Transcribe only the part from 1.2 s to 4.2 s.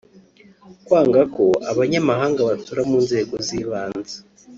ko abanyamahanga batora mu nzego z’ibanze